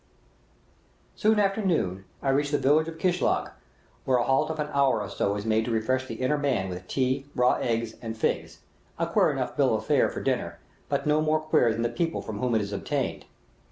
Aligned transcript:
Soon 1.15 1.39
after 1.39 1.61
noon 1.63 2.05
I 2.23 2.29
reach 2.29 2.49
the 2.49 2.57
village 2.57 2.87
of 2.87 2.97
Kishlag, 2.97 3.51
where 4.03 4.17
a 4.17 4.23
halt 4.23 4.49
of 4.49 4.59
an 4.59 4.69
hour 4.73 4.99
or 4.99 5.09
so 5.09 5.35
is 5.35 5.45
made 5.45 5.63
to 5.65 5.71
refresh 5.71 6.07
the 6.07 6.15
inner 6.15 6.39
man 6.39 6.69
with 6.69 6.87
tea, 6.87 7.27
raw 7.35 7.57
eggs, 7.61 7.93
and 8.01 8.17
figs 8.17 8.61
a 8.97 9.05
queer 9.05 9.29
enough 9.29 9.55
bill 9.55 9.75
of 9.75 9.85
fare 9.85 10.09
for 10.09 10.23
dinner, 10.23 10.57
but 10.89 11.05
no 11.05 11.21
more 11.21 11.39
queer 11.39 11.71
than 11.71 11.83
the 11.83 11.87
people 11.89 12.23
from 12.23 12.39
whom 12.39 12.55
it 12.55 12.61
is 12.61 12.73
obtained. 12.73 13.25